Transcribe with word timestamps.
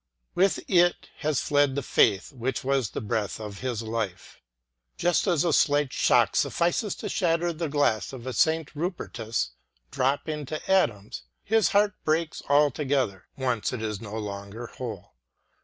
With 0.33 0.59
it 0.67 1.09
has 1.19 1.39
fled 1.41 1.75
the 1.75 1.83
faith 1.83 2.33
which 2.33 2.63
was 2.63 2.89
the 2.89 3.01
breath 3.01 3.39
of 3.39 3.59
his 3.59 3.83
life. 3.83 4.41
Just 4.97 5.27
as 5.27 5.43
a 5.43 5.53
slight 5.53 5.93
shock 5.93 6.35
suffices 6.35 6.95
to 6.95 7.07
shatter 7.07 7.53
the 7.53 7.69
glass 7.69 8.11
of 8.11 8.25
a 8.25 8.33
St. 8.33 8.75
Rupertus' 8.75 9.51
drop 9.91 10.27
into 10.27 10.59
atoms, 10.67 11.21
his 11.43 11.67
heart 11.67 11.93
breaks 12.03 12.41
alto^ 12.49 12.79
116 12.79 12.87
BEYOND 12.87 12.91
HUMAN 12.91 13.11
POWER 13.11 13.29
gether, 13.29 13.45
once 13.53 13.73
it 13.73 13.81
is 13.83 14.01
no 14.01 14.17
longer 14.17 14.65
whole. 14.65 15.13